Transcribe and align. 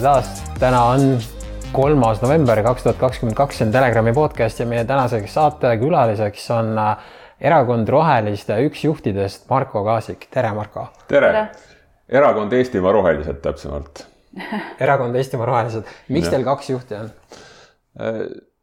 tere 0.00 0.14
taas, 0.14 0.28
täna 0.56 0.78
on 0.94 1.02
kolmas 1.76 2.22
november 2.22 2.62
kaks 2.64 2.86
tuhat 2.86 2.96
kakskümmend 2.96 3.36
kaks, 3.36 3.58
see 3.58 3.66
on 3.66 3.72
Telegrami 3.74 4.14
podcast 4.16 4.62
ja 4.62 4.64
meie 4.68 4.84
tänaseks 4.88 5.34
saatekülaliseks 5.36 6.46
on 6.56 6.70
äh, 6.80 7.10
Erakond 7.50 7.88
Roheliste 7.92 8.56
üks 8.64 8.86
juhtidest 8.86 9.44
Marko 9.50 9.82
Kaasik, 9.84 10.24
tere 10.32 10.54
Marko. 10.56 10.86
tere, 11.08 11.42
Erakond 12.08 12.56
Eestimaa 12.56 12.94
Rohelised 12.96 13.42
täpsemalt. 13.44 14.06
Erakond 14.86 15.20
Eestimaa 15.20 15.50
Rohelised, 15.50 15.92
miks 16.08 16.30
ja. 16.30 16.32
teil 16.32 16.48
kaks 16.48 16.72
juhti 16.72 16.96
on? 16.96 17.12
Äh, 18.00 18.22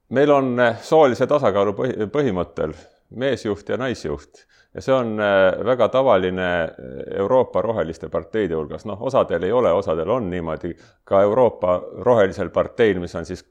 meil 0.09 0.33
on 0.33 0.55
äh, 0.57 0.81
soolise 0.81 1.29
tasakaalu 1.29 1.77
põhimõttel. 2.17 2.73
Meesjuht 3.13 3.69
ja 3.69 3.77
naisjuht 3.77 4.47
ja 4.77 4.81
see 4.85 4.93
on 4.93 5.15
äh, 5.19 5.57
väga 5.65 5.87
tavaline 5.89 6.47
Euroopa 7.17 7.61
roheliste 7.65 8.11
parteide 8.13 8.55
hulgas, 8.55 8.85
noh, 8.85 9.01
osadel 9.09 9.47
ei 9.47 9.51
ole, 9.51 9.71
osadel 9.73 10.09
on 10.13 10.29
niimoodi, 10.29 10.75
ka 11.03 11.21
Euroopa 11.25 11.79
rohelisel 12.05 12.51
parteil, 12.53 12.99
mis 13.01 13.15
on 13.17 13.25
siis 13.25 13.41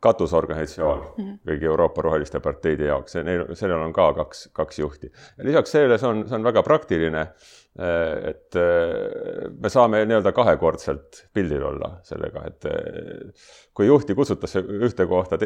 katusorganisatsioon 0.00 0.98
mm 0.98 1.24
-hmm. 1.24 1.38
kõigi 1.48 1.66
Euroopa 1.68 2.02
roheliste 2.02 2.40
parteide 2.40 2.88
jaoks, 2.88 3.14
neil, 3.24 3.44
sellel 3.54 3.82
on 3.84 3.92
ka 3.92 4.12
kaks, 4.16 4.48
kaks 4.52 4.78
juhti. 4.78 5.12
ja 5.38 5.44
lisaks 5.44 5.72
sellele 5.72 5.98
see 5.98 6.08
on, 6.08 6.22
see 6.28 6.36
on 6.36 6.44
väga 6.44 6.62
praktiline, 6.62 7.20
äh, 7.20 8.30
et 8.30 8.56
äh, 8.56 9.50
me 9.60 9.68
saame 9.68 10.04
nii-öelda 10.04 10.32
kahekordselt 10.32 11.26
pildil 11.34 11.62
olla 11.62 11.92
sellega, 12.02 12.46
et 12.46 12.64
äh, 12.64 13.44
kui 13.74 13.86
juhti 13.86 14.14
kutsutakse 14.14 14.64
ühte 14.88 15.06
kohta, 15.06 15.38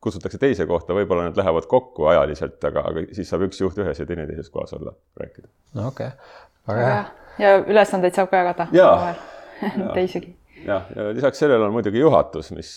kutsutakse 0.00 0.38
teise 0.38 0.66
kohta, 0.66 0.96
võib-olla 0.96 1.28
need 1.28 1.36
lähevad 1.36 1.68
kokku 1.68 2.08
ajaliselt, 2.14 2.64
aga, 2.64 2.88
aga 2.88 3.06
siis 3.12 3.28
saab 3.28 3.44
üks 3.50 3.60
juht 3.60 3.78
ühes 3.78 4.00
ja 4.00 4.06
teine 4.06 4.26
teises 4.26 4.50
kohas 4.50 4.72
olla, 4.72 4.96
rääkida. 5.20 5.48
no 5.74 5.88
okei 5.92 6.06
okay., 6.06 6.74
väga 6.74 6.90
hea. 6.92 7.06
ja 7.38 7.56
ülesandeid 7.58 8.16
saab 8.16 8.32
ka 8.32 8.44
jagada. 8.44 9.14
teisigi 9.98 10.37
jah, 10.66 10.90
ja 10.96 11.10
lisaks 11.14 11.44
sellele 11.44 11.68
on 11.68 11.74
muidugi 11.74 12.00
juhatus, 12.02 12.52
mis, 12.56 12.72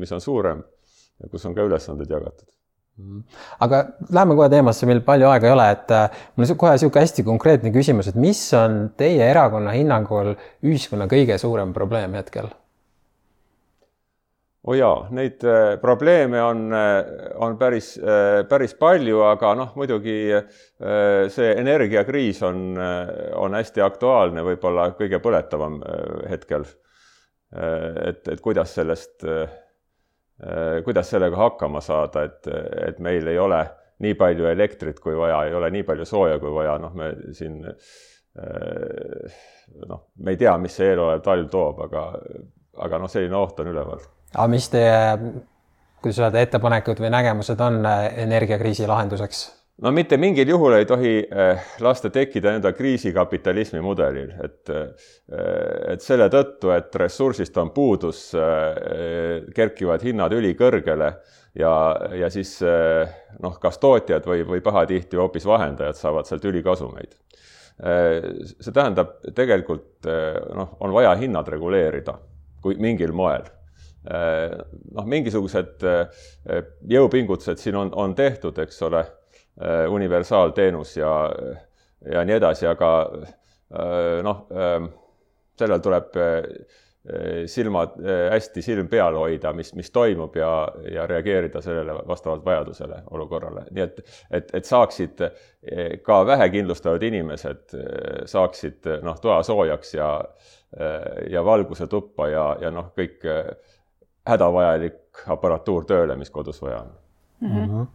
mis 0.00 0.12
on 0.12 0.20
suurem 0.24 0.64
ja 1.22 1.30
kus 1.30 1.46
on 1.48 1.54
ka 1.56 1.64
ülesanded 1.66 2.10
jagatud 2.10 2.48
mhm. 2.98 3.22
aga 3.66 3.84
läheme 4.10 4.36
kohe 4.38 4.50
teemasse, 4.52 4.88
meil 4.90 5.04
palju 5.06 5.30
aega 5.30 5.48
ei 5.48 5.54
ole, 5.54 5.70
et 5.76 5.94
äh, 5.94 6.26
mul 6.34 6.50
on 6.50 6.60
kohe 6.60 6.74
niisugune 6.74 7.06
hästi 7.06 7.26
konkreetne 7.26 7.72
küsimus, 7.74 8.10
et 8.10 8.18
mis 8.20 8.42
on 8.58 8.84
teie 8.98 9.30
erakonna 9.30 9.74
hinnangul 9.76 10.34
ühiskonna 10.64 11.08
kõige 11.10 11.38
suurem 11.42 11.74
probleem 11.76 12.18
hetkel? 12.18 12.52
oo 14.64 14.72
oh 14.72 14.76
jaa, 14.78 14.94
neid 15.12 15.42
äh, 15.44 15.74
probleeme 15.80 16.40
on, 16.40 16.62
äh, 16.72 16.94
on 17.44 17.58
päris, 17.60 17.94
päris 18.48 18.72
palju, 18.80 19.20
aga 19.28 19.52
noh, 19.58 19.74
muidugi 19.76 20.16
see 21.34 21.50
energiakriis 21.60 22.40
on, 22.48 22.72
on 23.38 23.54
hästi 23.54 23.84
aktuaalne, 23.84 24.42
võib-olla 24.46 24.88
kõige 24.96 25.20
põletavam 25.22 25.78
hetkel 26.30 26.64
et, 27.54 28.28
et 28.28 28.40
kuidas 28.42 28.74
sellest, 28.74 29.24
äh, 29.24 30.82
kuidas 30.84 31.10
sellega 31.10 31.38
hakkama 31.38 31.80
saada, 31.84 32.24
et, 32.26 32.48
et 32.88 32.98
meil 33.04 33.26
ei 33.30 33.38
ole 33.38 33.62
nii 34.04 34.14
palju 34.18 34.48
elektrit 34.50 34.98
kui 35.00 35.14
vaja, 35.16 35.44
ei 35.46 35.54
ole 35.54 35.70
nii 35.70 35.84
palju 35.86 36.06
sooja 36.08 36.38
kui 36.42 36.52
vaja, 36.54 36.76
noh, 36.82 36.94
me 36.98 37.12
siin 37.36 37.60
äh, 37.68 39.40
noh, 39.88 40.06
me 40.18 40.34
ei 40.34 40.40
tea, 40.40 40.56
mis 40.60 40.76
see 40.76 40.92
eelolev 40.92 41.22
talv 41.24 41.50
toob, 41.52 41.82
aga, 41.86 42.06
aga 42.86 43.02
noh, 43.02 43.10
selline 43.10 43.38
oht 43.38 43.60
on 43.62 43.70
üleval. 43.72 44.06
aga 44.34 44.48
mis 44.50 44.68
teie, 44.72 45.18
kuidas 46.02 46.22
öelda, 46.24 46.42
ettepanekud 46.44 47.02
või 47.04 47.12
nägemused 47.14 47.60
on 47.64 47.84
energiakriisi 47.86 48.88
lahenduseks? 48.90 49.46
No 49.82 49.90
mitte 49.90 50.16
mingil 50.20 50.48
juhul 50.48 50.76
ei 50.76 50.86
tohi 50.86 51.14
eh, 51.24 51.62
lasta 51.82 52.10
tekkida 52.14 52.54
enda 52.54 52.72
kriisikapitalismi 52.76 53.80
mudelil, 53.82 54.30
et, 54.44 54.70
eh, 54.70 55.08
et 55.94 56.04
selle 56.04 56.28
tõttu, 56.32 56.70
et 56.74 56.94
ressursist 57.00 57.56
on 57.58 57.72
puudus, 57.74 58.26
eh, 58.38 59.48
kerkivad 59.54 60.04
hinnad 60.06 60.34
ülikõrgele 60.36 61.10
ja, 61.58 61.74
ja 62.20 62.30
siis 62.30 62.56
noh, 62.62 63.58
kas 63.62 63.80
tootjad 63.82 64.26
või, 64.26 64.44
või 64.46 64.62
pahatihti 64.62 65.18
hoopis 65.18 65.46
vahendajad 65.46 65.98
saavad 65.98 66.30
sealt 66.30 66.44
ülikasumeid. 66.50 67.20
see 67.74 68.70
tähendab 68.70 69.16
tegelikult 69.34 70.06
noh, 70.54 70.76
on 70.80 70.92
vaja 70.94 71.14
hinnad 71.18 71.48
reguleerida, 71.50 72.14
kui 72.62 72.76
mingil 72.78 73.10
moel 73.12 73.42
noh, 74.06 75.06
mingisugused 75.10 75.82
jõupingutused 76.90 77.58
siin 77.58 77.78
on, 77.80 77.90
on 77.94 78.14
tehtud, 78.14 78.58
eks 78.62 78.82
ole 78.86 79.02
universaalteenus 79.88 80.96
ja, 80.96 81.10
ja 82.12 82.24
nii 82.24 82.38
edasi, 82.38 82.66
aga 82.66 82.94
äh, 83.10 84.22
noh, 84.26 84.46
ähm, 84.50 84.88
sellel 85.58 85.82
tuleb 85.84 86.16
äh, 86.18 86.40
silmad, 87.46 87.98
hästi 88.32 88.62
silm 88.64 88.86
peal 88.88 89.18
hoida, 89.20 89.50
mis, 89.52 89.74
mis 89.76 89.90
toimub 89.92 90.38
ja, 90.40 90.52
ja 90.88 91.04
reageerida 91.06 91.60
sellele 91.60 91.98
vastavalt 92.08 92.46
vajadusele, 92.46 93.02
olukorrale, 93.12 93.66
nii 93.76 93.84
et, 93.84 94.00
et, 94.30 94.54
et 94.56 94.64
saaksid 94.64 95.20
ka 96.06 96.16
vähekindlustatud 96.26 97.04
inimesed 97.04 97.76
saaksid 98.24 98.88
noh, 99.04 99.20
toa 99.20 99.42
soojaks 99.44 99.94
ja, 99.98 100.08
ja 101.28 101.44
valguse 101.44 101.90
tuppa 101.92 102.30
ja, 102.32 102.46
ja 102.64 102.72
noh, 102.72 102.88
kõik 102.96 103.28
hädavajalik 104.24 105.28
aparatuur 105.36 105.84
tööle, 105.84 106.16
mis 106.16 106.32
kodus 106.32 106.64
vaja 106.64 106.86
on 106.86 107.03
mm. 107.40 107.48
-hmm. 107.48 107.86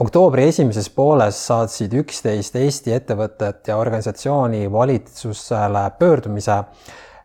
oktoobri 0.00 0.48
esimeses 0.48 0.90
pooles 0.90 1.46
saatsid 1.46 1.92
üksteist 1.92 2.56
Eesti 2.56 2.92
ettevõtet 2.92 3.68
ja 3.68 3.76
organisatsiooni 3.76 4.72
valitsusele 4.72 5.90
pöördumise, 5.98 6.64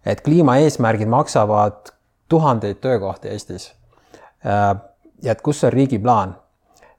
et 0.06 0.22
kliimaeesmärgid 0.22 1.08
maksavad 1.08 1.92
tuhandeid 2.30 2.76
töökohti 2.76 3.28
Eestis. 3.28 3.74
Äh, 4.46 4.76
ja 5.24 5.32
et 5.32 5.42
kus 5.42 5.64
on 5.64 5.74
riigi 5.74 6.00
plaan 6.00 6.36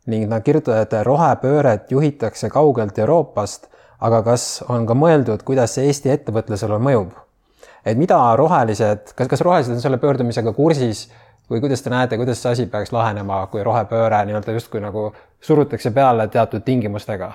ning 0.07 0.29
nad 0.29 0.43
kirjutavad, 0.43 0.83
et 0.83 1.07
rohepööret 1.07 1.91
juhitakse 1.91 2.49
kaugelt 2.51 2.99
Euroopast, 2.99 3.67
aga 4.01 4.23
kas 4.23 4.65
on 4.69 4.87
ka 4.87 4.95
mõeldud, 4.95 5.43
kuidas 5.45 5.75
see 5.75 5.87
Eesti 5.87 6.11
ettevõtlusele 6.11 6.79
mõjub? 6.79 7.13
et 7.87 7.97
mida 7.99 8.19
rohelised, 8.37 9.15
kas, 9.17 9.29
kas 9.31 9.41
rohelised 9.41 9.73
on 9.73 9.81
selle 9.81 10.01
pöördumisega 10.03 10.53
kursis 10.53 11.07
või 11.51 11.61
kuidas 11.61 11.83
te 11.83 11.91
näete, 11.91 12.17
kuidas 12.17 12.43
see 12.43 12.53
asi 12.53 12.67
peaks 12.67 12.93
lahenema, 12.93 13.47
kui 13.53 13.63
rohepööre 13.65 14.23
nii-öelda 14.29 14.55
justkui 14.57 14.83
nagu 14.85 15.09
surutakse 15.41 15.91
peale 15.97 16.29
teatud 16.29 16.65
tingimustega? 16.65 17.33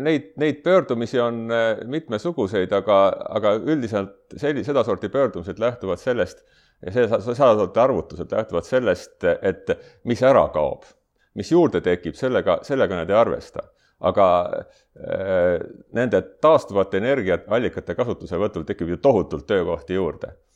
Neid, 0.00 0.30
neid 0.40 0.62
pöördumisi 0.64 1.18
on 1.20 1.42
äh, 1.52 1.82
mitmesuguseid, 1.84 2.70
aga, 2.72 3.00
aga 3.28 3.52
üldiselt 3.60 4.32
selli-, 4.40 4.64
sedasorti 4.64 5.10
pöördumised 5.12 5.60
lähtuvad 5.60 6.00
sellest 6.00 6.40
ja 6.86 6.94
see, 6.94 7.04
sedasorti 7.10 7.80
arvutused 7.80 8.32
lähtuvad 8.32 8.64
sellest, 8.64 9.18
et 9.42 9.68
mis 10.08 10.22
ära 10.24 10.46
kaob, 10.54 10.88
mis 11.36 11.52
juurde 11.52 11.82
tekib, 11.84 12.16
sellega, 12.16 12.62
sellega 12.64 13.02
nad 13.02 13.12
ei 13.12 13.20
arvesta. 13.20 13.66
aga 14.00 14.26
äh, 14.48 15.60
nende 15.92 16.22
taastuvate 16.40 16.96
energiaallikate 16.96 17.94
kasutuselevõtul 17.94 18.64
tekib 18.64 18.88
ju 18.88 18.96
tohutult 18.96 19.44
töökohti 19.46 19.94
juurde 19.94 20.30
Äh, 20.32 20.49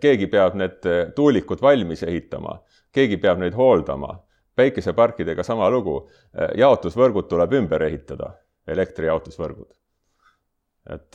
keegi 0.00 0.28
peab 0.30 0.54
need 0.58 0.86
äh, 0.86 1.08
tuulikud 1.14 1.62
valmis 1.62 2.02
ehitama, 2.06 2.60
keegi 2.92 3.18
peab 3.18 3.42
neid 3.42 3.56
hooldama. 3.58 4.20
päikeseparkidega 4.52 5.42
sama 5.42 5.70
lugu, 5.70 6.10
äh, 6.36 6.50
jaotusvõrgud 6.60 7.24
tuleb 7.28 7.52
ümber 7.56 7.82
ehitada, 7.82 8.34
elektrijaotusvõrgud. 8.68 9.72
et 10.90 11.14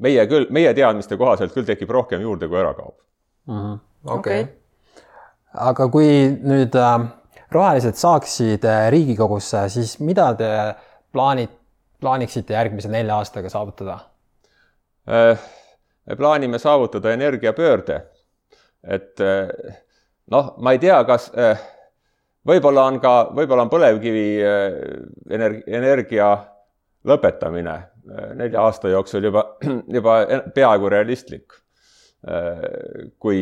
meie 0.00 0.26
küll, 0.26 0.46
meie 0.50 0.74
teadmiste 0.74 1.16
kohaselt 1.16 1.52
küll 1.52 1.66
tekib 1.68 1.90
rohkem 1.90 2.20
juurde, 2.20 2.48
kui 2.48 2.58
ära 2.58 2.72
kaob. 2.74 2.94
Mhm, 3.46 3.74
okei. 4.04 4.46
aga 5.52 5.88
kui 5.88 6.08
nüüd 6.42 6.74
äh, 6.74 7.08
rohelised 7.52 7.94
saaksid 7.94 8.64
Riigikogusse, 8.90 9.68
siis 9.68 9.98
mida 10.00 10.34
te 10.34 10.48
plaanid, 11.12 11.52
plaaniksite 12.00 12.54
järgmise 12.54 12.88
nelja 12.88 13.16
aastaga 13.16 13.48
saavutada 13.48 13.98
äh,? 15.08 15.38
Me 16.06 16.16
plaanime 16.16 16.58
saavutada 16.58 17.12
energiapöörde. 17.12 18.02
et 18.82 19.20
eh, 19.20 19.74
noh, 20.30 20.54
ma 20.58 20.72
ei 20.74 20.78
tea, 20.82 20.96
kas 21.06 21.28
eh, 21.38 21.60
võib-olla 22.46 22.88
on 22.90 22.98
ka, 23.00 23.12
võib-olla 23.30 23.62
on 23.62 23.70
põlevkivi 23.70 24.26
eh, 24.42 24.78
energia, 25.30 25.78
energia 25.78 26.30
lõpetamine 27.06 27.78
nelja 28.34 28.64
aasta 28.66 28.90
jooksul 28.90 29.28
juba, 29.28 29.44
juba 29.96 30.16
peaaegu 30.54 30.88
realistlik. 30.90 31.58
kui, 33.18 33.38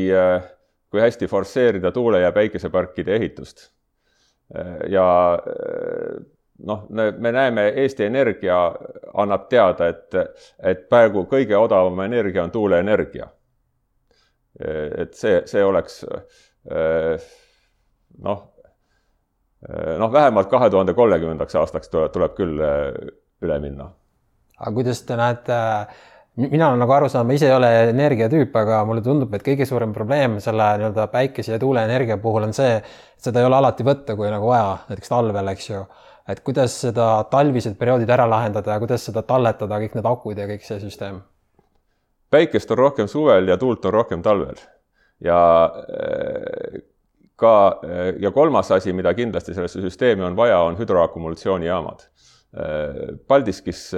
kui 0.89 1.01
hästi 1.01 1.27
forsseerida 1.29 1.91
tuule- 1.93 2.21
ja 2.23 2.31
päikeseparkide 2.33 3.15
ehitust. 3.17 3.71
ja 4.89 5.05
noh, 6.67 6.87
me 6.91 7.33
näeme, 7.33 7.67
Eesti 7.83 8.05
Energia 8.05 8.59
annab 9.15 9.49
teada, 9.49 9.89
et, 9.89 10.17
et 10.63 10.89
praegu 10.89 11.25
kõige 11.31 11.57
odavam 11.57 12.01
energia 12.05 12.45
on 12.45 12.51
tuuleenergia. 12.51 13.29
et 14.61 15.15
see, 15.15 15.43
see 15.47 15.63
oleks 15.65 16.03
noh, 18.19 18.41
noh, 19.99 20.13
vähemalt 20.13 20.51
kahe 20.51 20.71
tuhande 20.71 20.95
kolmekümnendaks 20.95 21.57
aastaks 21.57 21.89
tuleb, 21.89 22.13
tuleb 22.13 22.35
küll 22.37 22.61
üle 22.61 23.59
minna. 23.63 23.91
aga 24.59 24.73
kuidas 24.75 25.03
te 25.09 25.17
näete, 25.17 25.57
mina 26.37 26.69
olen 26.69 26.81
nagu 26.83 26.93
aru 26.95 27.09
saanud, 27.11 27.29
ma 27.31 27.37
ise 27.37 27.49
ei 27.49 27.55
ole 27.55 27.71
energiatüüp, 27.91 28.55
aga 28.57 28.83
mulle 28.89 29.03
tundub, 29.05 29.33
et 29.35 29.45
kõige 29.47 29.67
suurem 29.69 29.93
probleem 29.97 30.39
selle 30.45 30.69
nii-öelda 30.81 31.07
päikese 31.13 31.57
ja 31.57 31.63
tuuleenergia 31.63 32.19
puhul 32.23 32.47
on 32.49 32.55
see, 32.57 32.77
et 32.79 33.29
seda 33.29 33.43
ei 33.43 33.49
ole 33.49 33.59
alati 33.59 33.87
võtta, 33.87 34.17
kui 34.19 34.31
nagu 34.33 34.51
vaja, 34.53 34.79
näiteks 34.91 35.13
talvel, 35.13 35.53
eks 35.55 35.71
ju. 35.71 35.83
Et 36.29 36.41
kuidas 36.45 36.75
seda 36.85 37.09
talvised 37.31 37.77
perioodid 37.79 38.11
ära 38.11 38.27
lahendada 38.29 38.75
ja 38.75 38.83
kuidas 38.83 39.05
seda 39.09 39.23
talletada, 39.27 39.81
kõik 39.83 39.97
need 39.99 40.09
akud 40.11 40.39
ja 40.39 40.49
kõik 40.51 40.67
see 40.67 40.81
süsteem? 40.83 41.23
päikest 42.31 42.71
on 42.71 42.79
rohkem 42.79 43.09
suvel 43.11 43.49
ja 43.51 43.57
tuult 43.59 43.85
on 43.85 43.93
rohkem 43.93 44.23
talvel. 44.23 44.59
ja 45.21 45.41
äh, 45.75 46.83
ka 47.37 47.81
ja 48.21 48.31
kolmas 48.31 48.71
asi, 48.71 48.93
mida 48.93 49.15
kindlasti 49.15 49.55
sellesse 49.55 49.81
süsteemi 49.81 50.25
on 50.25 50.37
vaja, 50.37 50.59
on 50.61 50.77
hüdroakumulatsioonijaamad. 50.79 52.03
Äh, 52.05 53.17
Paldiskis 53.27 53.91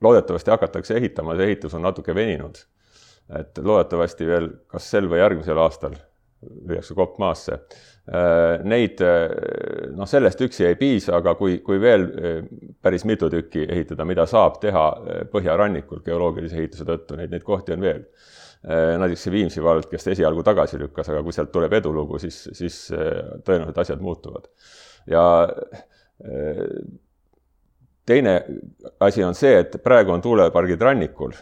loodetavasti 0.00 0.50
hakatakse 0.50 0.96
ehitama, 0.96 1.36
see 1.36 1.46
ehitus 1.46 1.74
on 1.74 1.82
natuke 1.82 2.14
veninud. 2.14 2.64
et 3.38 3.58
loodetavasti 3.58 4.26
veel 4.26 4.44
kas 4.70 4.90
sel 4.90 5.08
või 5.10 5.18
järgmisel 5.18 5.58
aastal 5.58 5.96
lüüakse 6.44 6.94
kopp 6.94 7.18
maasse. 7.18 7.58
Äh, 8.06 8.62
neid, 8.68 9.00
äh, 9.02 9.90
noh, 9.96 10.06
sellest 10.06 10.40
üksi 10.46 10.68
ei 10.68 10.76
piisa, 10.78 11.16
aga 11.18 11.34
kui, 11.38 11.58
kui 11.64 11.80
veel 11.82 12.06
äh, 12.06 12.40
päris 12.82 13.06
mitu 13.08 13.30
tükki 13.32 13.64
ehitada, 13.66 14.06
mida 14.08 14.26
saab 14.30 14.60
teha 14.62 14.86
põhjarannikul 15.32 16.04
geoloogilise 16.06 16.60
ehituse 16.60 16.86
tõttu, 16.86 17.18
neid, 17.18 17.32
neid 17.34 17.46
kohti 17.46 17.76
on 17.76 17.86
veel. 17.86 18.06
näiteks 18.66 19.22
see 19.22 19.30
Viimsi 19.30 19.62
vald, 19.62 19.84
kes 19.86 20.08
esialgu 20.10 20.42
tagasi 20.42 20.78
lükkas, 20.80 21.06
aga 21.12 21.20
kui 21.22 21.34
sealt 21.34 21.52
tuleb 21.54 21.76
edulugu, 21.76 22.18
siis, 22.18 22.38
siis 22.56 22.78
tõenäoliselt 22.90 23.78
asjad 23.78 24.00
muutuvad. 24.02 24.48
ja 25.06 25.22
teine 28.06 28.32
asi 29.00 29.22
on 29.24 29.34
see, 29.34 29.60
et 29.60 29.76
praegu 29.84 30.14
on 30.14 30.24
tuulepargid 30.24 30.82
rannikul, 30.82 31.36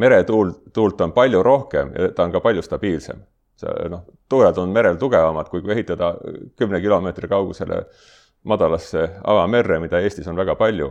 meretuul, 0.00 0.54
tuult 0.72 1.00
on 1.00 1.12
palju 1.12 1.42
rohkem 1.42 1.92
ja 1.98 2.08
ta 2.16 2.24
on 2.24 2.32
ka 2.32 2.40
palju 2.40 2.62
stabiilsem. 2.62 3.20
Noh, 3.92 4.04
tuuled 4.28 4.58
on 4.58 4.74
merel 4.74 4.98
tugevamad, 5.00 5.48
kui 5.52 5.62
ehitada 5.74 6.12
kümne 6.58 6.80
kilomeetri 6.80 7.28
kaugusele 7.30 7.82
madalasse 8.48 9.08
avamerre, 9.24 9.78
mida 9.82 10.00
Eestis 10.02 10.28
on 10.28 10.38
väga 10.38 10.56
palju, 10.58 10.90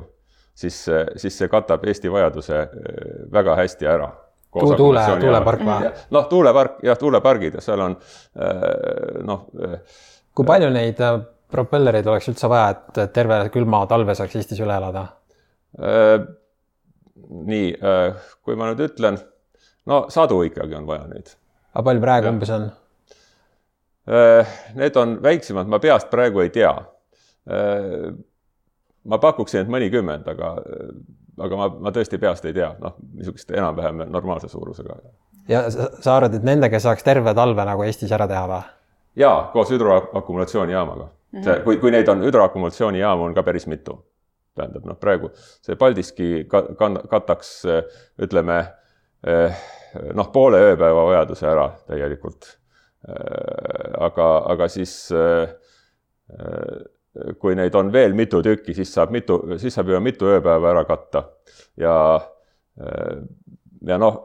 siis, 0.56 0.77
siis 1.19 1.38
see 1.38 1.50
katab 1.51 1.83
Eesti 1.88 2.12
vajaduse 2.12 2.59
eh, 2.62 3.15
väga 3.31 3.57
hästi 3.59 3.89
ära 3.91 4.12
tuule, 4.51 5.03
tuulepark 5.19 5.63
või? 5.65 5.91
noh, 6.15 6.27
tuulepark, 6.29 6.79
jah, 6.85 6.97
tuulepargid 7.00 7.59
ja 7.59 7.63
seal 7.63 7.83
on 7.88 7.95
eh, 7.95 9.21
noh. 9.27 9.47
Eh, 9.59 9.77
kui 10.35 10.47
palju 10.47 10.71
neid 10.73 11.00
propellereid 11.51 12.07
oleks 12.07 12.29
üldse 12.31 12.50
vaja, 12.51 12.75
et 12.75 13.01
terve 13.15 13.41
külma 13.53 13.83
talve 13.89 14.15
saaks 14.15 14.38
Eestis 14.39 14.62
üle 14.63 14.75
elada? 14.75 15.06
Äh, 15.79 16.18
nii, 17.31 17.75
äh, 17.75 18.31
kui 18.44 18.57
ma 18.59 18.71
nüüd 18.71 18.83
ütlen, 18.88 19.19
no 19.88 20.06
sadu 20.12 20.41
ikkagi 20.47 20.77
on 20.79 20.88
vaja 20.89 21.07
neid. 21.12 21.33
Aga 21.73 21.83
palju 21.88 22.03
praegu 22.03 22.27
ja. 22.29 22.33
umbes 22.35 22.51
on? 22.56 22.68
Äh, 24.12 24.57
need 24.75 24.97
on 25.00 25.15
väiksemad, 25.23 25.69
ma 25.69 25.79
peast 25.79 26.09
praegu 26.09 26.44
ei 26.44 26.50
tea. 26.50 26.73
ma 29.03 29.18
pakuksin, 29.18 29.63
et 29.63 29.69
mõnikümmend, 29.73 30.27
aga, 30.29 30.51
aga 31.41 31.57
ma, 31.57 31.68
ma 31.88 31.94
tõesti 31.94 32.19
peast 32.21 32.45
ei 32.45 32.53
tea, 32.53 32.69
noh, 32.79 33.00
niisugust 33.18 33.50
enam-vähem 33.51 34.03
normaalse 34.13 34.50
suurusega. 34.51 35.00
ja 35.50 35.63
sa 35.71 36.15
arvad, 36.15 36.38
et 36.38 36.45
nendega 36.45 36.79
saaks 36.79 37.03
terve 37.03 37.33
talve 37.33 37.65
nagu 37.65 37.83
Eestis 37.88 38.13
ära 38.13 38.27
teha 38.29 38.45
või? 38.51 38.62
jaa, 39.15 39.50
koos 39.53 39.71
hüdroakumulatsioonijaamaga 39.73 41.07
mm. 41.07 41.41
-hmm. 41.41 41.63
kui, 41.63 41.77
kui 41.77 41.91
neid 41.91 42.07
on, 42.07 42.21
hüdroakumulatsioonijaamu 42.23 43.23
on 43.23 43.33
ka 43.33 43.44
päris 43.44 43.68
mitu. 43.68 43.97
tähendab, 44.56 44.85
noh, 44.85 45.00
praegu 45.00 45.31
see 45.35 45.75
Paldiski 45.75 46.47
kan-, 46.77 47.01
kataks 47.09 47.63
ütleme 48.21 48.65
noh, 50.15 50.31
poole 50.33 50.61
ööpäeva 50.71 51.05
vajaduse 51.09 51.47
ära 51.49 51.67
täielikult. 51.88 52.57
aga, 53.97 54.25
aga 54.53 54.67
siis 54.69 54.91
kui 57.41 57.55
neid 57.57 57.75
on 57.75 57.89
veel 57.93 58.13
mitu 58.13 58.43
tükki, 58.45 58.75
siis 58.77 58.93
saab 58.93 59.09
mitu, 59.11 59.39
siis 59.57 59.73
saab 59.73 59.89
juba 59.89 59.99
mitu 60.05 60.29
ööpäeva 60.29 60.69
ära 60.69 60.83
katta 60.85 61.23
ja 61.81 61.95
ja 63.88 63.97
noh 63.97 64.21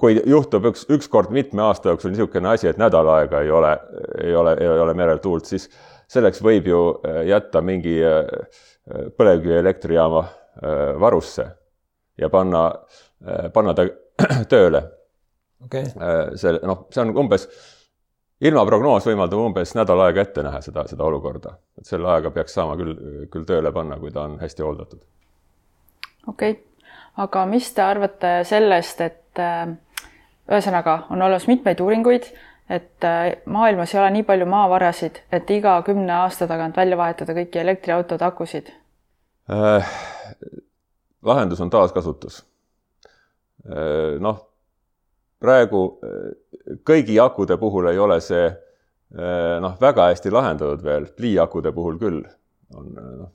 kui 0.00 0.16
juhtub 0.26 0.70
üks, 0.72 0.86
ükskord 0.90 1.30
mitme 1.34 1.62
aasta 1.68 1.92
jooksul 1.92 2.14
niisugune 2.14 2.48
asi, 2.54 2.70
et 2.70 2.80
nädal 2.80 3.08
aega 3.12 3.44
ei 3.44 3.50
ole, 3.52 3.72
ei 4.24 4.34
ole, 4.36 4.56
ei 4.60 4.68
ole 4.84 4.94
merel 4.96 5.20
tuult, 5.22 5.48
siis 5.48 5.68
selleks 6.10 6.40
võib 6.42 6.68
ju 6.70 6.80
jätta 7.28 7.60
mingi 7.64 7.98
põlevkivielektrijaama 9.16 10.22
varusse 11.00 11.46
ja 12.18 12.30
panna, 12.32 12.64
panna 13.54 13.74
ta 13.76 13.86
tööle 14.52 14.82
okay.. 15.64 15.84
see 16.40 16.56
noh, 16.62 16.86
see 16.92 17.04
on 17.04 17.12
umbes, 17.24 17.46
ilmaprognoos 18.40 19.06
võimaldab 19.08 19.44
umbes 19.44 19.74
nädal 19.78 20.06
aega 20.06 20.24
ette 20.26 20.44
näha 20.46 20.62
seda, 20.64 20.86
seda 20.90 21.06
olukorda, 21.06 21.56
et 21.78 21.88
selle 21.88 22.08
ajaga 22.10 22.32
peaks 22.38 22.56
saama 22.58 22.76
küll, 22.80 22.96
küll 23.32 23.46
tööle 23.48 23.72
panna, 23.76 23.98
kui 24.00 24.12
ta 24.14 24.26
on 24.28 24.38
hästi 24.40 24.66
hooldatud. 24.66 25.04
okei 26.26 26.56
okay., 26.56 26.92
aga 27.20 27.46
mis 27.50 27.72
te 27.74 27.82
arvate 27.84 28.34
sellest, 28.48 29.00
et 29.04 29.40
ühesõnaga, 30.50 31.04
on 31.10 31.22
olemas 31.22 31.46
mitmeid 31.50 31.80
uuringuid, 31.80 32.28
et 32.70 33.04
äh, 33.06 33.32
maailmas 33.50 33.94
ei 33.94 34.00
ole 34.00 34.10
nii 34.18 34.26
palju 34.26 34.46
maavarasid, 34.50 35.22
et 35.32 35.50
iga 35.50 35.74
kümne 35.86 36.12
aasta 36.22 36.46
tagant 36.50 36.76
välja 36.78 36.98
vahetada 36.98 37.34
kõiki 37.36 37.62
elektriautode 37.62 38.26
akusid 38.26 38.70
äh,? 39.50 39.90
lahendus 41.26 41.60
on 41.60 41.70
taaskasutus 41.70 42.40
äh,. 42.40 42.49
Noh, 44.20 44.38
praegu 45.40 45.84
äh, 46.04 46.76
kõigi 46.86 47.18
akude 47.22 47.56
puhul 47.60 47.90
ei 47.90 47.98
ole 47.98 48.20
see 48.24 48.46
äh, 48.48 49.56
noh, 49.62 49.76
väga 49.80 50.10
hästi 50.10 50.32
lahendatud 50.34 50.84
veel, 50.84 51.08
pliiakude 51.16 51.72
puhul 51.76 51.98
küll 52.00 52.22
on 52.76 52.92
noh, 52.94 53.30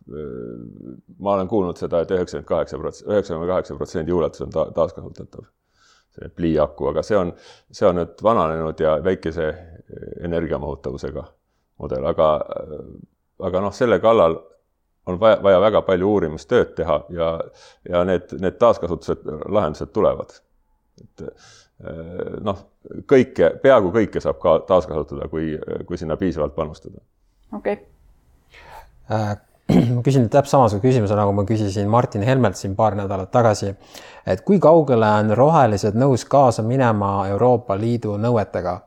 ma 1.20 1.34
olen 1.36 1.50
kuulnud 1.52 1.80
seda 1.80 2.00
et, 2.00 2.12
et 2.12 2.18
üheksakümmend 2.22 2.48
kaheksa 2.48 2.80
prots-, 2.80 3.04
üheksakümne 3.04 3.50
kaheksa 3.50 3.76
protsendi 3.76 4.14
ulatuses 4.16 4.46
on 4.46 4.54
ta 4.54 4.70
taaskasutatav 4.78 5.50
see 6.16 6.30
pliiaku, 6.32 6.88
aga 6.94 7.04
see 7.04 7.18
on, 7.20 7.34
see 7.76 7.88
on 7.90 8.00
nüüd 8.00 8.22
vananenud 8.24 8.80
ja 8.80 8.94
väikese 9.04 9.50
energiamahutavusega 10.24 11.26
mudel, 11.84 12.06
aga, 12.08 12.30
aga 13.44 13.64
noh, 13.66 13.74
selle 13.76 14.00
kallal 14.00 14.38
on 15.06 15.20
vaja, 15.20 15.38
vaja 15.44 15.60
väga 15.62 15.82
palju 15.86 16.10
uurimistööd 16.16 16.74
teha 16.78 17.00
ja, 17.14 17.30
ja 17.90 18.04
need, 18.08 18.32
need 18.42 18.58
taaskasutused, 18.62 19.26
lahendused 19.46 19.94
tulevad. 19.94 20.38
et 21.02 21.26
noh, 22.42 22.62
kõike, 23.10 23.50
peaaegu 23.64 23.92
kõike 23.96 24.22
saab 24.24 24.40
ka 24.42 24.60
taaskasutada, 24.68 25.28
kui, 25.32 25.56
kui 25.88 26.00
sinna 26.00 26.18
piisavalt 26.18 26.56
panustada. 26.56 27.02
okei 27.54 27.74
okay. 27.74 27.86
äh, 29.12 29.36
ma 29.96 30.02
küsin 30.06 30.30
täpselt 30.30 30.56
samasuguse 30.56 30.88
küsimuse, 30.88 31.18
nagu 31.18 31.34
ma 31.34 31.46
küsisin 31.48 31.90
Martin 31.90 32.24
Helmelt 32.26 32.56
siin 32.56 32.76
paar 32.76 32.96
nädalat 32.96 33.32
tagasi. 33.32 33.76
et 34.26 34.42
kui 34.42 34.60
kaugele 34.60 35.10
on 35.20 35.38
rohelised 35.38 35.98
nõus 35.98 36.26
kaasa 36.30 36.64
minema 36.64 37.28
Euroopa 37.28 37.78
Liidu 37.78 38.18
nõuetega? 38.18 38.80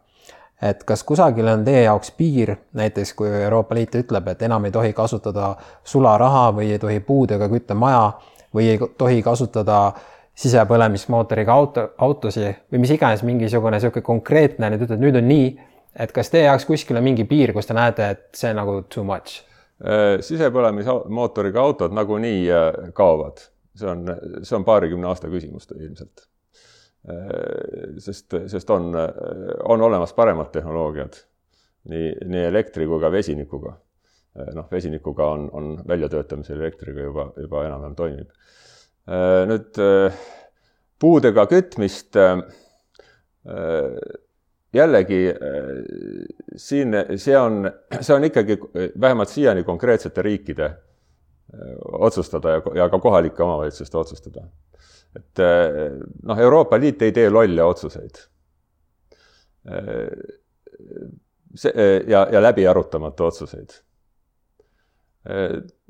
Et 0.62 0.84
kas 0.84 1.04
kusagil 1.06 1.46
on 1.48 1.64
teie 1.64 1.84
jaoks 1.84 2.10
piir, 2.18 2.56
näiteks 2.78 3.12
kui 3.18 3.30
Euroopa 3.30 3.74
Liit 3.78 3.94
ütleb, 3.94 4.28
et 4.32 4.42
enam 4.42 4.64
ei 4.66 4.74
tohi 4.74 4.92
kasutada 4.92 5.52
sularaha 5.84 6.48
või 6.56 6.72
ei 6.74 6.78
tohi 6.82 7.00
puudega 7.00 7.48
kütta 7.48 7.76
maja 7.78 8.12
või 8.54 8.70
ei 8.72 8.80
tohi 8.98 9.22
kasutada 9.22 9.92
sisepõlemismootoriga 10.38 11.52
auto, 11.52 11.88
autosid 11.98 12.62
või 12.72 12.82
mis 12.84 12.94
iganes, 12.94 13.24
mingisugune 13.26 13.78
niisugune 13.78 14.06
konkreetne, 14.06 14.70
nüüd 14.70 14.86
ütled, 14.86 15.02
nüüd 15.02 15.18
on 15.18 15.28
nii, 15.30 15.50
et 15.98 16.14
kas 16.14 16.30
teie 16.30 16.46
jaoks 16.46 16.66
kuskil 16.68 16.98
on 16.98 17.06
mingi 17.06 17.26
piir, 17.28 17.52
kus 17.54 17.66
te 17.66 17.76
näete, 17.76 18.10
et 18.14 18.26
see 18.38 18.52
nagu 18.54 18.80
too 18.90 19.04
much? 19.06 19.42
Äh, 19.82 20.18
sisepõlemismootoriga 20.26 21.62
autod 21.62 21.94
nagunii 21.94 22.42
äh, 22.50 22.90
kaovad, 22.94 23.42
see 23.78 23.90
on, 23.90 24.06
see 24.42 24.58
on 24.58 24.66
paarikümne 24.66 25.10
aasta 25.10 25.30
küsimus 25.30 25.70
ilmselt. 25.74 26.28
Äh, 27.08 27.98
sest, 28.02 28.34
sest 28.50 28.70
on, 28.74 28.90
on 29.64 29.82
olemas 29.86 30.12
paremad 30.16 30.50
tehnoloogiad 30.52 31.20
nii, 31.88 32.14
nii 32.26 32.46
elektri 32.48 32.88
kui 32.90 33.00
ka 33.00 33.12
vesinikuga. 33.12 33.76
noh, 34.54 34.66
vesinikuga 34.70 35.26
on, 35.34 35.48
on 35.52 35.70
väljatöötamisel 35.88 36.60
elektriga 36.60 37.02
juba, 37.02 37.24
juba 37.40 37.64
enam-vähem 37.66 37.94
toimib. 37.98 38.28
nüüd 39.48 39.78
puudega 41.00 41.46
kütmist 41.50 42.18
jällegi 44.72 45.28
äh, 45.28 45.34
siin, 46.56 46.94
see 47.16 47.38
on, 47.38 47.70
see 48.00 48.14
on 48.14 48.24
ikkagi 48.24 48.58
vähemalt 49.00 49.28
siiani 49.28 49.64
konkreetsete 49.64 50.22
riikide 50.22 50.64
äh, 50.64 50.74
otsustada 51.92 52.58
ja, 52.58 52.62
ja 52.74 52.88
ka 52.88 52.98
kohalike 52.98 53.42
omavalitsuste 53.42 53.98
otsustada. 53.98 54.46
Et 55.16 55.38
äh, 55.38 55.98
noh, 56.22 56.38
Euroopa 56.38 56.78
Liit 56.80 57.02
ei 57.02 57.12
tee 57.12 57.30
lolle 57.30 57.64
otsuseid. 57.64 58.24
see 61.54 61.86
ja, 62.06 62.26
ja 62.32 62.42
läbi 62.42 62.66
arutamata 62.66 63.24
otsuseid. 63.24 63.70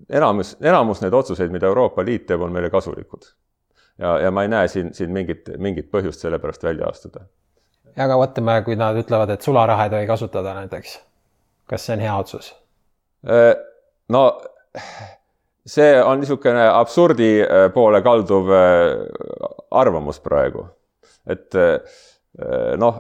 enamus, 0.08 0.56
enamus 0.60 1.02
neid 1.02 1.14
otsuseid, 1.14 1.52
mida 1.54 1.66
Euroopa 1.66 2.04
Liit 2.04 2.26
teeb, 2.26 2.42
on 2.42 2.52
meile 2.52 2.70
kasulikud. 2.70 3.28
ja, 3.98 4.18
ja 4.18 4.30
ma 4.30 4.42
ei 4.42 4.48
näe 4.48 4.68
siin, 4.68 4.94
siin 4.94 5.12
mingit, 5.14 5.50
mingit 5.58 5.90
põhjust 5.90 6.25
selle 6.25 6.38
pärast 6.38 6.64
välja 6.64 6.88
astuda. 6.88 7.26
ja 7.96 8.04
aga 8.04 8.18
mõtleme, 8.18 8.62
kui 8.64 8.76
nad 8.76 8.98
ütlevad, 8.98 9.30
et 9.34 9.42
sularaha 9.42 9.87
ei 9.87 9.94
tohi 9.94 10.06
kasutada 10.06 10.54
näiteks, 10.62 10.98
kas 11.70 11.87
see 11.87 11.98
on 11.98 12.06
hea 12.06 12.16
otsus? 12.16 12.54
No 14.08 14.22
see 15.68 15.94
on 16.02 16.22
niisugune 16.22 16.64
absurdi 16.72 17.30
äh, 17.44 17.68
poole 17.75 18.00
kalduv 18.04 18.52
arvamus 19.70 20.20
praegu, 20.25 20.66
et 21.28 21.56
noh, 22.78 22.98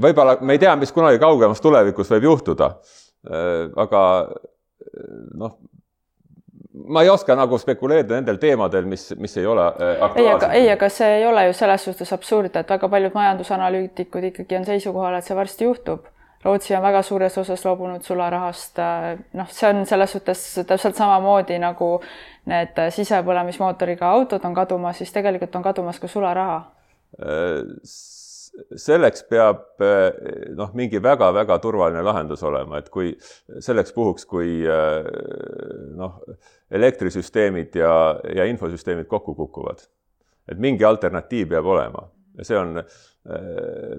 võib-olla 0.00 0.36
me 0.46 0.54
ei 0.54 0.60
tea, 0.62 0.72
mis 0.78 0.92
kunagi 0.94 1.18
kaugemas 1.20 1.60
tulevikus 1.60 2.10
võib 2.12 2.28
juhtuda. 2.28 2.68
aga 3.82 4.02
noh, 5.34 5.56
ma 6.84 7.02
ei 7.02 7.08
oska 7.08 7.34
nagu 7.36 7.58
spekuleerida 7.58 8.18
nendel 8.18 8.38
teemadel, 8.40 8.84
mis, 8.88 9.08
mis 9.18 9.36
ei 9.36 9.46
ole 9.46 9.64
aktuaalsed. 9.66 10.50
ei, 10.58 10.68
aga 10.72 10.88
see 10.92 11.08
ei 11.20 11.26
ole 11.26 11.46
ju 11.48 11.56
selles 11.56 11.86
suhtes 11.88 12.12
absurdne, 12.12 12.60
et 12.60 12.70
väga 12.70 12.88
paljud 12.92 13.16
majandusanalüütikud 13.16 14.28
ikkagi 14.30 14.60
on 14.60 14.68
seisukohal, 14.68 15.18
et 15.18 15.26
see 15.26 15.36
varsti 15.38 15.68
juhtub. 15.68 16.06
Rootsi 16.46 16.76
on 16.76 16.82
väga 16.84 17.02
suures 17.02 17.34
osas 17.42 17.64
loobunud 17.66 18.04
sularahast, 18.06 18.78
noh, 19.34 19.48
see 19.50 19.68
on 19.68 19.82
selles 19.88 20.12
suhtes 20.14 20.42
täpselt 20.68 20.94
samamoodi 20.98 21.58
nagu 21.58 21.96
need 22.46 22.78
sisepõlemismootoriga 22.94 24.06
autod 24.14 24.44
on 24.46 24.54
kadumas, 24.54 25.00
siis 25.00 25.10
tegelikult 25.14 25.56
on 25.58 25.64
kadumas 25.66 25.98
ka 25.98 26.10
sularaha. 26.10 26.60
Selleks 28.86 29.26
peab 29.28 29.82
noh, 30.56 30.70
mingi 30.78 31.02
väga-väga 31.02 31.58
turvaline 31.64 32.04
lahendus 32.06 32.44
olema, 32.46 32.78
et 32.78 32.88
kui 32.94 33.10
selleks 33.58 33.92
puhuks, 33.96 34.24
kui 34.30 34.62
noh, 35.98 36.20
elektrisüsteemid 36.70 37.76
ja, 37.82 37.92
ja 38.38 38.46
infosüsteemid 38.52 39.10
kokku 39.10 39.34
kukuvad, 39.34 39.82
et 40.46 40.62
mingi 40.62 40.86
alternatiiv 40.86 41.50
peab 41.56 41.74
olema. 41.74 42.06
Ja 42.38 42.44
see 42.44 42.58
on 42.60 42.78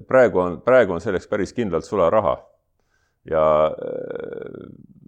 praegu 0.08 0.40
on, 0.40 0.62
praegu 0.62 0.94
on 0.96 1.02
selleks 1.04 1.28
päris 1.28 1.54
kindlalt 1.54 1.86
sularaha. 1.86 2.38
ja 3.28 3.44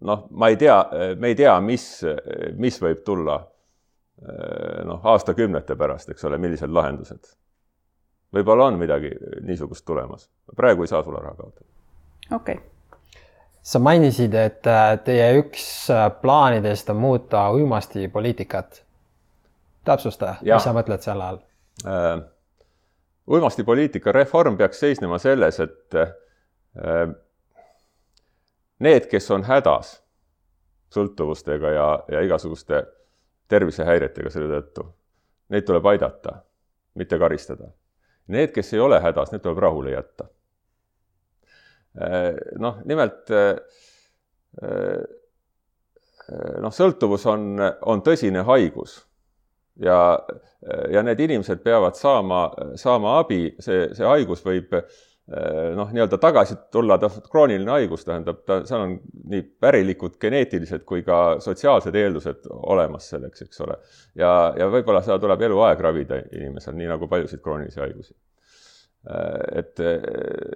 noh, 0.01 0.25
ma 0.31 0.49
ei 0.51 0.57
tea, 0.59 0.79
me 1.19 1.31
ei 1.31 1.35
tea, 1.39 1.53
mis, 1.63 1.85
mis 2.59 2.81
võib 2.83 3.03
tulla 3.05 3.38
noh, 4.85 4.99
aastakümnete 5.13 5.75
pärast, 5.79 6.09
eks 6.11 6.25
ole, 6.27 6.38
millised 6.38 6.73
lahendused 6.75 7.31
võib-olla 8.33 8.69
on 8.69 8.79
midagi 8.79 9.11
niisugust 9.41 9.85
tulemas. 9.85 10.29
praegu 10.55 10.83
ei 10.83 10.88
saa 10.88 11.03
sularaha 11.03 11.35
kaotada. 11.35 11.65
okei 12.35 12.55
okay. 12.55 12.67
sa 13.61 13.79
mainisid, 13.79 14.33
et 14.33 14.67
äh, 14.67 14.99
teie 15.03 15.31
üks 15.39 15.89
äh, 15.93 16.09
plaanidest 16.21 16.89
on 16.89 16.95
muuta 16.95 17.49
uimastipoliitikat. 17.51 18.83
täpsusta, 19.85 20.35
mis 20.41 20.63
sa 20.63 20.73
mõtled 20.73 21.05
selle 21.05 21.23
all 21.23 21.41
äh,? 21.85 22.27
Uimastipoliitika 23.29 24.12
reform 24.12 24.57
peaks 24.57 24.79
seisnema 24.79 25.17
selles, 25.21 25.59
et 25.59 25.95
äh, 25.95 27.09
need, 28.79 29.09
kes 29.12 29.31
on 29.31 29.43
hädas 29.45 29.98
sõltuvustega 30.93 31.74
ja, 31.75 31.89
ja 32.12 32.21
igasuguste 32.25 32.83
tervisehäiretega 33.50 34.31
selle 34.33 34.50
tõttu, 34.55 34.86
neid 35.53 35.65
tuleb 35.65 35.86
aidata, 35.91 36.39
mitte 36.98 37.19
karistada 37.21 37.69
Need, 38.29 38.51
kes 38.53 38.74
ei 38.74 38.79
ole 38.79 39.00
hädas, 39.01 39.31
need 39.33 39.41
tuleb 39.41 39.57
rahule 39.63 39.95
jätta. 39.95 40.27
Eh, 41.98 42.36
noh, 42.62 42.77
nimelt 42.86 43.31
eh, 43.33 43.55
noh, 46.62 46.74
sõltuvus 46.75 47.25
on, 47.31 47.55
on 47.89 48.03
tõsine 48.05 48.43
haigus 48.45 49.00
ja, 49.83 50.00
ja 50.91 51.03
need 51.03 51.19
inimesed 51.19 51.62
peavad 51.63 51.98
saama, 52.00 52.48
saama 52.79 53.19
abi, 53.19 53.55
see, 53.59 53.88
see 53.95 54.07
haigus 54.07 54.43
võib 54.45 54.74
noh, 55.75 55.91
nii-öelda 55.93 56.17
tagasi 56.17 56.55
tulla, 56.74 56.98
ta 56.98 57.09
krooniline 57.29 57.71
haigus 57.71 58.05
tähendab, 58.05 58.41
ta, 58.50 58.63
seal 58.65 58.86
on 58.86 58.95
nii 59.29 59.43
pärilikud, 59.62 60.15
geneetilised 60.21 60.86
kui 60.89 61.03
ka 61.05 61.38
sotsiaalsed 61.43 61.95
eeldused 61.95 62.50
olemas 62.50 63.12
selleks, 63.13 63.45
eks 63.45 63.62
ole. 63.65 63.77
ja, 64.17 64.31
ja 64.57 64.69
võib-olla 64.74 65.03
seda 65.05 65.19
tuleb 65.21 65.43
eluaeg 65.50 65.86
ravida 65.86 66.17
inimesel, 66.31 66.74
nii 66.79 66.89
nagu 66.89 67.07
paljusid 67.12 67.43
kroonilisi 67.45 67.83
haigusi. 67.83 68.15
et 69.55 69.79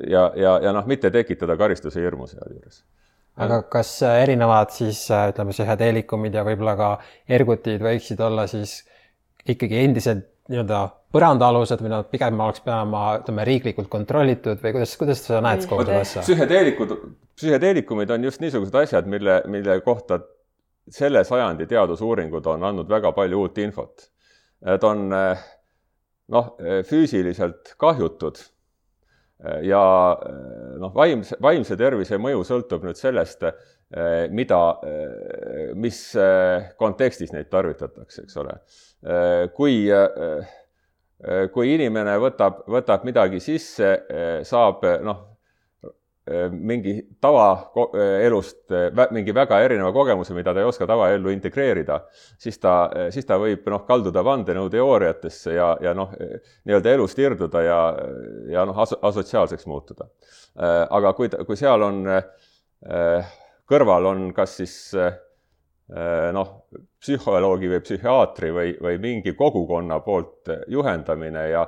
ja, 0.09 0.25
ja, 0.35 0.57
ja 0.63 0.73
noh, 0.75 0.87
mitte 0.89 1.11
tekitada 1.11 1.55
karistuse 1.57 2.01
hirmu 2.01 2.27
sealjuures 2.27 2.83
aga 3.41 3.61
kas 3.71 3.95
erinevad 4.05 4.73
siis 4.75 5.05
ütleme, 5.09 5.53
psühhedeelikumid 5.55 6.35
ja 6.37 6.43
võib-olla 6.45 6.75
ka 6.77 6.89
ergutid 7.37 7.81
võiksid 7.81 8.19
olla 8.21 8.45
siis 8.51 8.81
ikkagi 9.49 9.79
endiselt 9.83 10.29
nii-öelda 10.51 10.83
põrandaalused 11.13 11.81
või 11.83 11.91
nad 11.93 12.07
pigem 12.11 12.39
oleks 12.43 12.63
peama, 12.65 13.03
ütleme, 13.21 13.45
riiklikult 13.47 13.89
kontrollitud 13.91 14.59
või 14.63 14.73
kuidas, 14.75 14.95
kuidas 14.99 15.23
sa 15.27 15.39
näed 15.43 15.65
kogu 15.69 15.85
seda 15.85 15.99
asja? 16.03 16.23
psühhedeelikud, 16.25 16.95
psühhedeelikumid 17.39 18.11
on 18.15 18.27
just 18.27 18.43
niisugused 18.43 18.75
asjad, 18.81 19.07
mille, 19.09 19.41
mille 19.51 19.79
kohta 19.85 20.19
selle 20.91 21.23
sajandi 21.23 21.67
teadusuuringud 21.69 22.47
on 22.51 22.65
andnud 22.69 22.89
väga 22.91 23.13
palju 23.15 23.39
uut 23.45 23.61
infot. 23.63 24.09
Need 24.67 24.83
on 24.87 25.05
noh, 25.13 26.49
füüsiliselt 26.89 27.75
kahjutud 27.79 28.39
ja 29.65 29.83
noh, 30.79 30.93
vaimse, 30.95 31.37
vaimse 31.43 31.77
tervise 31.79 32.19
mõju 32.21 32.43
sõltub 32.47 32.85
nüüd 32.87 32.99
sellest, 32.99 33.43
mida, 34.33 34.59
mis 35.77 35.99
kontekstis 36.79 37.33
neid 37.35 37.49
tarvitatakse, 37.51 38.23
eks 38.23 38.39
ole. 38.41 38.55
kui 39.57 39.75
kui 41.53 41.75
inimene 41.75 42.15
võtab, 42.19 42.63
võtab 42.71 43.05
midagi 43.07 43.39
sisse, 43.43 43.93
saab 44.47 44.83
noh, 45.03 45.21
mingi 46.51 46.93
tavaelust 47.21 48.71
mingi 49.11 49.33
väga 49.35 49.57
erineva 49.65 49.91
kogemuse, 49.91 50.33
mida 50.33 50.53
ta 50.53 50.61
ei 50.61 50.67
oska 50.69 50.87
tavaellu 50.87 51.33
integreerida, 51.33 51.97
siis 52.39 52.59
ta, 52.63 52.75
siis 53.11 53.27
ta 53.27 53.35
võib 53.41 53.67
noh, 53.71 53.83
kalduda 53.87 54.23
vandenõuteooriatesse 54.23 55.57
ja, 55.57 55.73
ja 55.83 55.91
noh, 55.97 56.13
nii-öelda 56.63 56.93
elust 56.95 57.19
irduda 57.19 57.63
ja, 57.65 57.79
ja 58.53 58.63
noh, 58.69 58.79
asotsiaalseks 58.79 59.67
muutuda. 59.67 60.07
aga 60.89 61.13
kui, 61.17 61.27
kui 61.43 61.59
seal 61.59 61.83
on 61.83 62.05
kõrval 63.67 64.11
on 64.13 64.25
kas 64.35 64.57
siis 64.61 64.77
noh, 66.39 66.55
psühholoogi 67.03 67.69
või 67.71 67.81
psühhiaatri 67.83 68.51
või, 68.55 68.73
või 68.81 68.99
mingi 69.03 69.33
kogukonna 69.37 69.99
poolt 70.05 70.51
juhendamine 70.71 71.47
ja, 71.51 71.63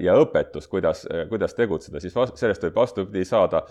ja 0.00 0.16
õpetus, 0.22 0.68
kuidas, 0.70 1.04
kuidas 1.30 1.56
tegutseda, 1.58 2.02
siis 2.02 2.14
vast, 2.16 2.38
sellest 2.38 2.66
võib 2.66 2.78
vastupidi 2.82 3.24
saada 3.26 3.64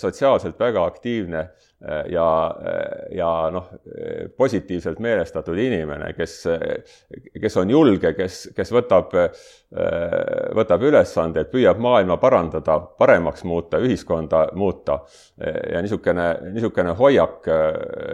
sotsiaalselt 0.00 0.60
väga 0.60 0.84
aktiivne 0.84 1.46
ja, 2.08 2.28
ja 3.12 3.30
noh, 3.52 3.68
positiivselt 4.36 5.00
meelestatud 5.04 5.58
inimene, 5.58 6.12
kes, 6.16 6.36
kes 7.40 7.58
on 7.60 7.70
julge, 7.70 8.14
kes, 8.16 8.38
kes 8.56 8.72
võtab, 8.72 9.12
võtab 10.56 10.86
ülesande, 10.88 11.44
et 11.44 11.52
püüab 11.52 11.80
maailma 11.82 12.16
parandada, 12.22 12.78
paremaks 12.98 13.44
muuta, 13.44 13.80
ühiskonda 13.84 14.46
muuta. 14.56 15.00
ja 15.72 15.82
niisugune, 15.82 16.28
niisugune 16.54 16.94
hoiak 16.98 17.48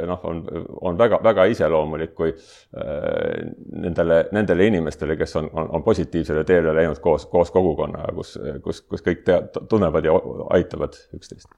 noh, 0.08 0.24
on, 0.24 0.42
on 0.80 0.98
väga, 0.98 1.20
väga 1.22 1.46
iseloomulik 1.52 2.19
kui 2.20 2.30
äh, 2.30 3.50
nendele, 3.72 4.22
nendele 4.36 4.68
inimestele, 4.70 5.16
kes 5.20 5.36
on, 5.40 5.50
on, 5.52 5.70
on 5.78 5.84
positiivsele 5.86 6.44
teele 6.48 6.74
läinud 6.76 7.00
koos, 7.02 7.26
koos 7.32 7.52
kogukonnaga, 7.54 8.12
kus, 8.16 8.36
kus, 8.64 8.82
kus 8.88 9.04
kõik 9.06 9.24
tea, 9.26 9.40
tunnevad 9.70 10.08
ja 10.08 10.16
aitavad 10.56 10.98
üksteist. 11.16 11.48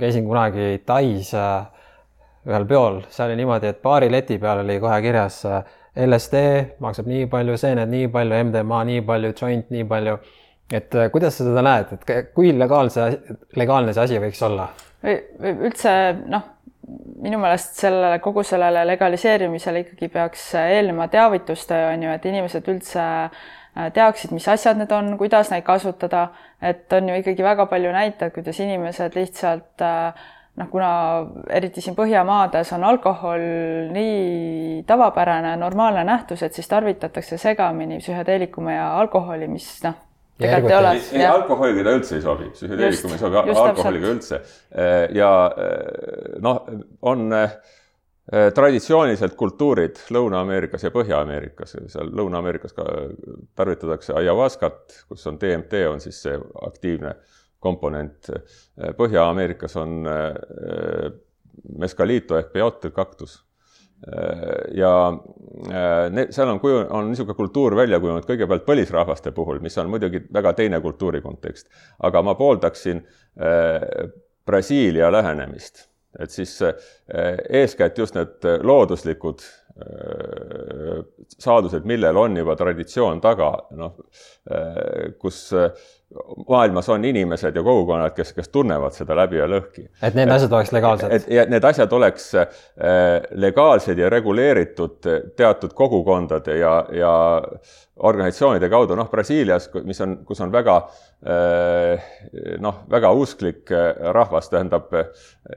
käisin 0.00 0.26
kunagi 0.28 0.80
Tais 0.86 1.34
äh, 1.34 1.66
ühel 2.46 2.66
peol, 2.68 3.02
seal 3.10 3.30
oli 3.30 3.42
niimoodi, 3.42 3.74
et 3.74 3.82
baari 3.82 4.10
leti 4.12 4.40
peal 4.42 4.64
oli 4.64 4.80
kohe 4.82 4.98
kirjas 5.04 5.42
äh, 5.50 5.76
LSD 6.06 6.42
maksab 6.84 7.06
nii 7.08 7.28
palju, 7.32 7.56
seened 7.60 7.92
nii 7.92 8.10
palju, 8.12 8.42
MDMA 8.48 8.82
nii 8.90 9.06
palju, 9.06 9.32
joint 9.40 9.70
nii 9.72 9.86
palju. 9.88 10.18
et 10.74 10.90
kuidas 11.12 11.36
sa 11.38 11.44
seda 11.46 11.62
näed, 11.62 11.92
et 11.94 12.32
kui 12.34 12.50
legaalse, 12.58 13.04
legaalne 13.54 13.92
see 13.94 14.02
asi 14.02 14.18
võiks 14.18 14.42
olla? 14.42 14.66
üldse 15.06 15.92
noh 16.26 16.55
minu 17.26 17.40
meelest 17.42 17.80
sellele, 17.82 18.20
kogu 18.24 18.44
sellele 18.46 18.84
legaliseerimisele 18.86 19.82
ikkagi 19.84 20.08
peaks 20.14 20.48
eelnema 20.62 21.08
teavitustöö, 21.12 21.90
on 21.92 22.06
ju, 22.06 22.14
et 22.14 22.30
inimesed 22.30 22.70
üldse 22.70 23.02
äh, 23.02 23.90
teaksid, 23.96 24.32
mis 24.36 24.46
asjad 24.48 24.78
need 24.78 24.94
on, 24.94 25.16
kuidas 25.20 25.50
neid 25.52 25.66
kasutada, 25.66 26.28
et 26.62 26.92
on 26.96 27.10
ju 27.10 27.18
ikkagi 27.20 27.44
väga 27.44 27.66
palju 27.70 27.92
näiteid, 27.96 28.34
kuidas 28.36 28.62
inimesed 28.62 29.18
lihtsalt 29.18 29.84
äh, 29.84 30.26
noh, 30.56 30.70
kuna 30.72 30.90
eriti 31.52 31.82
siin 31.84 31.96
Põhjamaades 31.98 32.72
on 32.76 32.84
alkohol 32.88 33.44
nii 33.92 34.82
tavapärane, 34.88 35.56
normaalne 35.60 36.04
nähtus, 36.08 36.42
et 36.42 36.56
siis 36.56 36.68
tarvitatakse 36.70 37.38
segamini 37.40 38.00
psühhedeelikume 38.00 38.76
ja 38.78 38.90
alkoholi, 39.00 39.48
mis 39.50 39.68
noh, 39.84 39.98
ei 41.16 41.24
alkoholiga 41.26 41.84
ta 41.86 41.94
üldse 41.96 42.18
ei 42.18 42.24
sobi, 42.24 42.50
psühhedeelikum 42.52 43.14
ei 43.14 43.22
sobi 43.22 43.38
alkoholiga 43.40 44.10
üldse. 44.12 44.40
ja 45.16 45.30
noh, 46.44 46.60
on 47.08 47.30
traditsiooniliselt 48.26 49.36
kultuurid 49.38 50.00
Lõuna-Ameerikas 50.12 50.82
ja 50.84 50.90
Põhja-Ameerikas, 50.92 51.76
seal 51.92 52.10
Lõuna-Ameerikas 52.18 52.74
ka 52.76 52.84
tarvitatakse 53.56 54.16
ayahuascat, 54.18 55.00
kus 55.08 55.26
on 55.30 55.38
DMT 55.40 55.86
on 55.92 56.02
siis 56.02 56.18
see 56.26 56.36
aktiivne 56.66 57.14
komponent. 57.62 58.28
Põhja-Ameerikas 58.98 59.78
on 59.80 60.02
mescalito 61.78 62.36
ehk 62.38 62.52
peyote 62.52 62.90
kaktus 62.94 63.45
ja 64.76 64.90
need, 66.12 66.28
seal 66.36 66.50
on 66.52 66.58
kuju, 66.60 66.82
on 66.92 67.08
niisugune 67.08 67.34
kultuur 67.38 67.76
välja 67.78 67.96
kujunenud 68.02 68.28
kõigepealt 68.28 68.66
põlisrahvaste 68.66 69.32
puhul, 69.34 69.58
mis 69.64 69.78
on 69.80 69.88
muidugi 69.90 70.20
väga 70.36 70.52
teine 70.58 70.82
kultuuri 70.84 71.22
kontekst, 71.24 71.70
aga 72.04 72.22
ma 72.22 72.36
pooldaksin 72.36 73.00
Brasiilia 74.46 75.08
lähenemist. 75.12 75.86
Et 76.18 76.30
siis 76.30 76.62
äh, 76.62 76.74
eeskätt 77.48 77.98
just 77.98 78.14
need 78.16 78.46
looduslikud 78.62 79.42
äh, 79.42 81.02
saadused, 81.38 81.84
millel 81.84 82.16
on 82.16 82.36
juba 82.40 82.56
traditsioon 82.56 83.20
taga, 83.24 83.50
noh, 83.76 83.98
äh, 84.50 85.12
kus 85.20 85.42
maailmas 86.48 86.88
on 86.88 87.04
inimesed 87.04 87.56
ja 87.56 87.62
kogukonnad, 87.62 88.12
kes, 88.14 88.32
kes 88.32 88.48
tunnevad 88.48 88.94
seda 88.94 89.16
läbi 89.18 89.40
ja 89.40 89.48
lõhki. 89.50 89.88
et 90.02 90.14
need 90.14 90.30
asjad 90.30 90.52
oleks 90.52 90.70
legaalsed? 90.72 91.12
et 91.12 91.24
ja 91.34 91.44
need 91.50 91.64
asjad 91.66 91.92
oleks 91.92 92.28
legaalsed 93.34 93.98
ja 93.98 94.10
reguleeritud 94.10 95.08
teatud 95.36 95.74
kogukondade 95.74 96.58
ja, 96.60 96.76
ja 96.94 97.14
organisatsioonide 97.96 98.68
kaudu, 98.70 98.94
noh, 98.94 99.08
Brasiilias, 99.10 99.66
mis 99.88 100.00
on, 100.04 100.18
kus 100.28 100.40
on 100.44 100.52
väga 100.52 100.76
noh, 102.62 102.78
väga 102.92 103.10
usklik 103.16 103.72
rahvas, 104.14 104.50
tähendab 104.52 104.92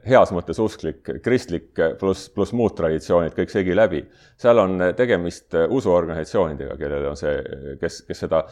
heas 0.08 0.32
mõttes 0.34 0.62
usklik, 0.64 1.04
kristlik 1.24 1.78
pluss, 2.00 2.30
pluss 2.34 2.56
muud 2.58 2.74
traditsioonid, 2.80 3.36
kõik 3.38 3.54
segi 3.54 3.76
läbi. 3.76 4.02
seal 4.40 4.64
on 4.64 4.82
tegemist 4.98 5.54
usuorganisatsioonidega, 5.68 6.80
kellel 6.80 7.12
on 7.12 7.20
see, 7.20 7.38
kes, 7.82 8.02
kes 8.08 8.26
seda 8.26 8.46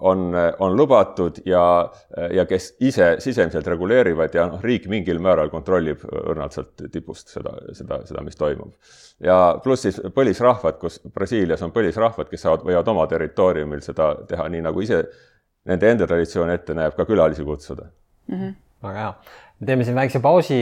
on, 0.00 0.32
on 0.58 0.76
lubatud 0.76 1.40
ja, 1.46 1.90
ja 2.34 2.44
kes 2.46 2.70
ise 2.80 3.16
sisemiselt 3.22 3.66
reguleerivad 3.66 4.34
ja 4.34 4.46
noh, 4.50 4.62
riik 4.62 4.86
mingil 4.90 5.20
määral 5.22 5.50
kontrollib 5.52 6.04
õrnalt 6.06 6.56
sealt 6.56 6.86
tipust 6.92 7.34
seda, 7.34 7.54
seda, 7.76 8.02
seda, 8.08 8.22
mis 8.26 8.38
toimub. 8.38 8.74
ja 9.24 9.58
pluss 9.64 9.86
siis 9.86 10.00
põlisrahvad, 10.14 10.78
kus 10.80 11.00
Brasiilias 11.14 11.62
on 11.66 11.74
põlisrahvad, 11.74 12.30
kes 12.30 12.46
saavad, 12.46 12.64
võivad 12.66 12.88
oma 12.94 13.06
territooriumil 13.10 13.82
seda 13.84 14.12
teha 14.28 14.48
nii, 14.52 14.64
nagu 14.68 14.84
ise 14.84 15.02
nende 15.68 15.92
enda 15.92 16.08
traditsioon 16.08 16.54
ette 16.54 16.76
näeb, 16.76 16.96
ka 16.96 17.06
külalisi 17.08 17.44
kutsuda 17.44 17.88
mm. 18.28 18.34
-hmm. 18.40 18.56
väga 18.82 18.98
hea. 18.98 19.14
me 19.60 19.66
teeme 19.66 19.84
siin 19.84 19.96
väikse 19.96 20.20
pausi, 20.20 20.58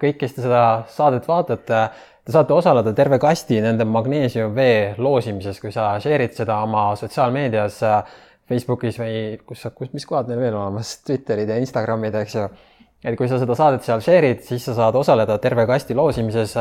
kõik, 0.00 0.18
kes 0.20 0.34
te 0.34 0.42
seda 0.42 0.64
saadet 0.88 1.28
vaatate, 1.28 1.84
te 2.24 2.32
saate 2.32 2.52
osaleda 2.52 2.92
terve 2.92 3.18
kasti 3.18 3.60
nende 3.60 3.84
magneesiumvee 3.84 4.94
loosimises, 4.98 5.60
kui 5.60 5.72
sa 5.72 5.92
share'id 6.02 6.34
seda 6.36 6.60
oma 6.66 6.90
sotsiaalmeedias 6.96 7.80
Facebookis 8.50 8.98
või 8.98 9.14
kus 9.46 9.62
kus, 9.74 9.92
mis 9.94 10.06
kohad 10.08 10.30
meil 10.30 10.42
veel 10.42 10.56
olemas, 10.58 10.96
Twitterid 11.06 11.50
ja 11.50 11.58
Instagramid, 11.62 12.16
eks 12.22 12.34
ju. 12.34 12.46
et 13.04 13.16
kui 13.18 13.28
sa 13.30 13.38
seda 13.40 13.56
saadet 13.58 13.86
seal 13.86 14.02
share'id, 14.04 14.42
siis 14.46 14.64
sa 14.66 14.74
saad 14.76 14.98
osaleda 14.98 15.38
terve 15.38 15.66
kasti 15.70 15.94
loosimises, 15.94 16.56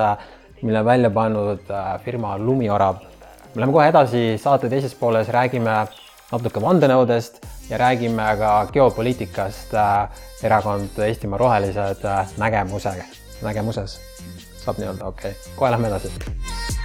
mille 0.61 0.83
on 0.83 0.85
välja 0.85 1.09
pannud 1.09 1.71
äh, 1.71 1.93
firma 2.05 2.37
Lumiorav. 2.37 3.01
me 3.55 3.61
läheme 3.61 3.73
kohe 3.73 3.87
edasi, 3.89 4.23
saate 4.37 4.69
teises 4.69 4.93
pooles 4.95 5.29
räägime 5.33 5.77
natuke 6.31 6.61
vandenõudest 6.61 7.41
ja 7.69 7.77
räägime 7.81 8.27
ka 8.37 8.51
geopoliitikast 8.73 9.73
äh, 9.73 10.25
erakond 10.43 10.99
Eestimaa 11.07 11.41
Rohelised 11.41 12.05
äh, 12.05 12.35
nägemusega, 12.37 13.07
nägemuses 13.41 13.97
saab 14.59 14.77
nii-öelda, 14.77 15.07
okei 15.07 15.31
okay., 15.31 15.55
kohe 15.55 15.71
lähme 15.73 15.89
edasi 15.89 16.78